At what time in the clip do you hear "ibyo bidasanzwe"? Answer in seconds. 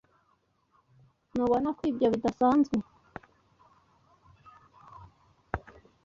1.91-2.75